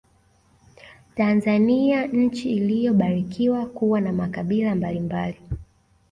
Tanzania 1.15 2.05
nchi 2.07 2.51
iliyobarikiwa 2.51 3.65
kuwa 3.65 4.01
na 4.01 4.13
makabila 4.13 4.75
mbalimbali 4.75 5.37